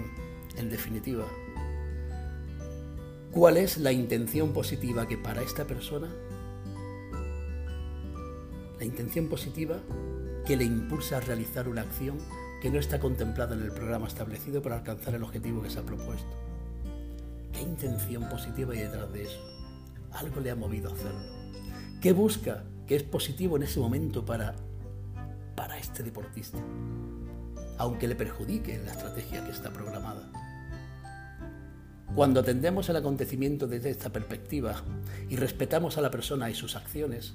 en 0.57 0.71
definitiva 0.71 1.25
¿Cuál 3.33 3.57
es 3.57 3.79
la 3.79 3.91
intención 3.91 4.53
positiva 4.53 5.09
que 5.09 5.19
para 5.19 5.43
esta 5.43 5.65
persona? 5.65 6.09
La 8.79 8.85
intención 8.85 9.29
positiva 9.29 9.81
que 10.47 10.57
le 10.57 10.62
impulsa 10.65 11.17
a 11.17 11.21
realizar 11.21 11.67
una 11.67 11.81
acción 11.81 12.19
que 12.61 12.71
no 12.71 12.79
está 12.79 13.01
contemplada 13.01 13.57
en 13.57 13.62
el 13.62 13.73
programa 13.73 14.07
establecido 14.07 14.62
para 14.62 14.77
alcanzar 14.77 15.17
el 15.17 15.25
objetivo 15.25 15.62
que 15.62 15.71
se 15.71 15.81
ha 15.81 15.83
propuesto. 15.83 16.52
¿Qué 17.62 17.68
intención 17.68 18.29
positiva 18.29 18.72
hay 18.72 18.81
detrás 18.81 19.12
de 19.12 19.22
eso? 19.22 19.38
Algo 20.11 20.40
le 20.40 20.51
ha 20.51 20.57
movido 20.57 20.90
a 20.90 20.94
hacerlo. 20.94 21.20
¿Qué 22.01 22.12
busca 22.12 22.64
que 22.88 22.96
es 22.96 23.05
positivo 23.05 23.57
en 23.57 23.62
ese 23.62 23.79
momento 23.79 24.25
para, 24.25 24.57
para 25.55 25.79
este 25.79 26.03
deportista? 26.03 26.59
Aunque 27.79 28.09
le 28.09 28.16
perjudique 28.16 28.83
la 28.85 28.90
estrategia 28.90 29.44
que 29.44 29.53
está 29.53 29.72
programada. 29.72 30.29
Cuando 32.16 32.40
atendemos 32.40 32.88
el 32.88 32.96
acontecimiento 32.96 33.68
desde 33.68 33.90
esta 33.90 34.11
perspectiva 34.11 34.83
y 35.29 35.37
respetamos 35.37 35.96
a 35.98 36.01
la 36.01 36.11
persona 36.11 36.51
y 36.51 36.55
sus 36.55 36.75
acciones, 36.75 37.35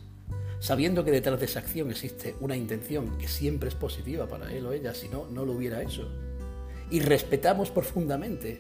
sabiendo 0.60 1.06
que 1.06 1.12
detrás 1.12 1.40
de 1.40 1.46
esa 1.46 1.60
acción 1.60 1.90
existe 1.90 2.36
una 2.42 2.58
intención 2.58 3.18
que 3.18 3.30
siempre 3.30 3.70
es 3.70 3.76
positiva 3.76 4.28
para 4.28 4.52
él 4.52 4.66
o 4.66 4.74
ella, 4.74 4.94
si 4.94 5.08
no, 5.08 5.26
no 5.28 5.46
lo 5.46 5.54
hubiera 5.54 5.82
hecho, 5.82 6.12
y 6.92 7.00
respetamos 7.00 7.72
profundamente 7.72 8.60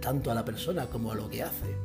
tanto 0.00 0.30
a 0.30 0.34
la 0.34 0.44
persona 0.44 0.86
como 0.86 1.12
a 1.12 1.14
lo 1.14 1.28
que 1.28 1.42
hace, 1.42 1.76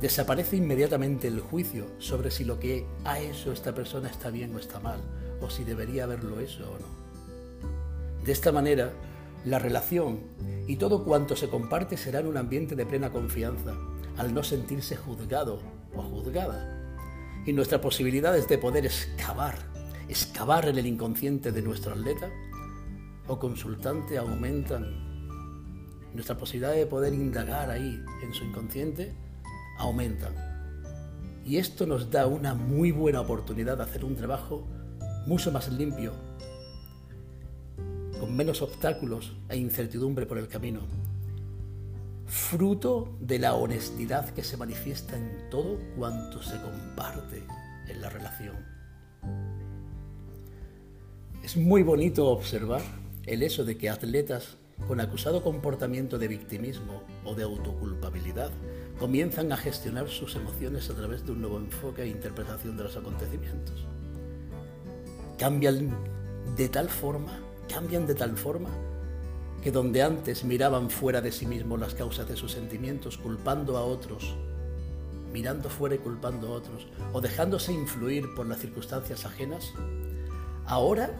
desaparece 0.00 0.56
inmediatamente 0.56 1.28
el 1.28 1.40
juicio 1.40 1.86
sobre 1.98 2.30
si 2.30 2.44
lo 2.44 2.58
que 2.58 2.86
ha 3.04 3.18
hecho 3.18 3.52
esta 3.52 3.74
persona 3.74 4.08
está 4.08 4.30
bien 4.30 4.54
o 4.54 4.58
está 4.58 4.80
mal, 4.80 5.00
o 5.40 5.50
si 5.50 5.64
debería 5.64 6.04
haberlo 6.04 6.40
hecho 6.40 6.70
o 6.70 6.78
no. 6.78 8.24
De 8.24 8.32
esta 8.32 8.52
manera, 8.52 8.92
la 9.44 9.58
relación 9.58 10.20
y 10.66 10.76
todo 10.76 11.04
cuanto 11.04 11.36
se 11.36 11.48
comparte 11.48 11.96
será 11.96 12.20
en 12.20 12.26
un 12.26 12.36
ambiente 12.36 12.76
de 12.76 12.86
plena 12.86 13.10
confianza, 13.10 13.74
al 14.16 14.34
no 14.34 14.42
sentirse 14.42 14.96
juzgado 14.96 15.60
o 15.96 16.02
juzgada. 16.02 16.74
Y 17.46 17.52
nuestras 17.52 17.80
posibilidades 17.80 18.48
de 18.48 18.58
poder 18.58 18.84
excavar, 18.84 19.56
excavar 20.08 20.68
en 20.68 20.78
el 20.78 20.86
inconsciente 20.86 21.52
de 21.52 21.62
nuestro 21.62 21.92
atleta 21.92 22.30
o 23.26 23.38
consultante 23.38 24.18
aumentan. 24.18 25.07
Nuestra 26.14 26.36
posibilidad 26.36 26.72
de 26.72 26.86
poder 26.86 27.12
indagar 27.12 27.70
ahí 27.70 28.02
en 28.22 28.34
su 28.34 28.44
inconsciente 28.44 29.12
aumentan. 29.78 30.34
Y 31.44 31.56
esto 31.56 31.86
nos 31.86 32.10
da 32.10 32.26
una 32.26 32.54
muy 32.54 32.90
buena 32.90 33.20
oportunidad 33.20 33.76
de 33.76 33.84
hacer 33.84 34.04
un 34.04 34.16
trabajo 34.16 34.66
mucho 35.26 35.52
más 35.52 35.70
limpio, 35.70 36.12
con 38.18 38.34
menos 38.34 38.62
obstáculos 38.62 39.34
e 39.48 39.56
incertidumbre 39.56 40.26
por 40.26 40.38
el 40.38 40.48
camino, 40.48 40.80
fruto 42.26 43.16
de 43.20 43.38
la 43.38 43.54
honestidad 43.54 44.30
que 44.30 44.42
se 44.42 44.56
manifiesta 44.56 45.16
en 45.16 45.48
todo 45.50 45.78
cuanto 45.96 46.42
se 46.42 46.60
comparte 46.60 47.42
en 47.88 48.00
la 48.00 48.10
relación. 48.10 48.56
Es 51.42 51.56
muy 51.56 51.82
bonito 51.82 52.26
observar 52.26 52.82
el 53.24 53.42
hecho 53.42 53.64
de 53.64 53.78
que 53.78 53.88
atletas 53.88 54.56
con 54.86 55.00
acusado 55.00 55.42
comportamiento 55.42 56.18
de 56.18 56.28
victimismo 56.28 57.02
o 57.24 57.34
de 57.34 57.42
autoculpabilidad 57.42 58.50
comienzan 58.98 59.52
a 59.52 59.56
gestionar 59.56 60.08
sus 60.08 60.36
emociones 60.36 60.90
a 60.90 60.94
través 60.94 61.24
de 61.24 61.32
un 61.32 61.40
nuevo 61.40 61.58
enfoque 61.58 62.02
e 62.02 62.08
interpretación 62.08 62.76
de 62.76 62.84
los 62.84 62.96
acontecimientos. 62.96 63.86
Cambian 65.38 65.96
de 66.56 66.68
tal 66.68 66.88
forma, 66.88 67.38
cambian 67.68 68.06
de 68.06 68.14
tal 68.14 68.36
forma 68.36 68.70
que 69.62 69.70
donde 69.70 70.02
antes 70.02 70.44
miraban 70.44 70.90
fuera 70.90 71.20
de 71.20 71.32
sí 71.32 71.46
mismos 71.46 71.80
las 71.80 71.94
causas 71.94 72.28
de 72.28 72.36
sus 72.36 72.52
sentimientos, 72.52 73.18
culpando 73.18 73.76
a 73.76 73.84
otros, 73.84 74.36
mirando 75.32 75.68
fuera 75.68 75.96
y 75.96 75.98
culpando 75.98 76.48
a 76.48 76.50
otros, 76.52 76.86
o 77.12 77.20
dejándose 77.20 77.72
influir 77.72 78.34
por 78.34 78.46
las 78.46 78.60
circunstancias 78.60 79.24
ajenas, 79.24 79.72
ahora 80.66 81.10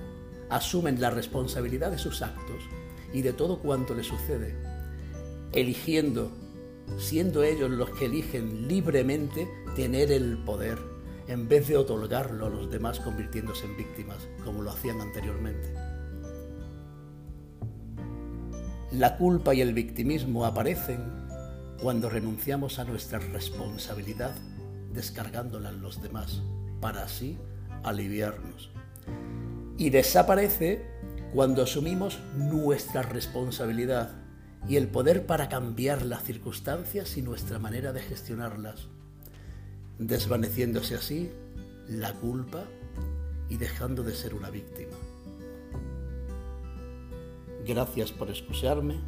asumen 0.50 1.00
la 1.00 1.10
responsabilidad 1.10 1.90
de 1.90 1.98
sus 1.98 2.22
actos 2.22 2.62
y 3.12 3.22
de 3.22 3.32
todo 3.32 3.60
cuanto 3.60 3.94
les 3.94 4.06
sucede, 4.06 4.54
eligiendo, 5.52 6.30
siendo 6.98 7.42
ellos 7.42 7.70
los 7.70 7.90
que 7.90 8.06
eligen 8.06 8.68
libremente 8.68 9.48
tener 9.76 10.12
el 10.12 10.38
poder, 10.38 10.78
en 11.26 11.48
vez 11.48 11.68
de 11.68 11.76
otorgarlo 11.76 12.46
a 12.46 12.50
los 12.50 12.70
demás 12.70 13.00
convirtiéndose 13.00 13.66
en 13.66 13.76
víctimas, 13.76 14.28
como 14.44 14.62
lo 14.62 14.70
hacían 14.70 15.00
anteriormente. 15.00 15.74
La 18.92 19.18
culpa 19.18 19.54
y 19.54 19.60
el 19.60 19.74
victimismo 19.74 20.46
aparecen 20.46 21.28
cuando 21.82 22.08
renunciamos 22.08 22.78
a 22.78 22.84
nuestra 22.84 23.18
responsabilidad 23.18 24.34
descargándola 24.92 25.68
en 25.68 25.82
los 25.82 26.02
demás, 26.02 26.42
para 26.80 27.04
así 27.04 27.38
aliviarnos. 27.84 28.70
Y 29.76 29.90
desaparece 29.90 30.84
cuando 31.32 31.62
asumimos 31.62 32.18
nuestra 32.36 33.02
responsabilidad 33.02 34.10
y 34.66 34.76
el 34.76 34.88
poder 34.88 35.26
para 35.26 35.48
cambiar 35.48 36.04
las 36.04 36.24
circunstancias 36.24 37.16
y 37.16 37.22
nuestra 37.22 37.58
manera 37.58 37.92
de 37.92 38.00
gestionarlas, 38.00 38.88
desvaneciéndose 39.98 40.94
así 40.94 41.30
la 41.88 42.12
culpa 42.14 42.64
y 43.48 43.56
dejando 43.56 44.02
de 44.02 44.14
ser 44.14 44.34
una 44.34 44.50
víctima. 44.50 44.96
Gracias 47.66 48.12
por 48.12 48.30
escucharme, 48.30 48.98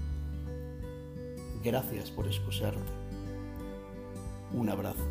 gracias 1.64 2.10
por 2.10 2.26
escucharte. 2.26 2.92
Un 4.52 4.68
abrazo. 4.68 5.06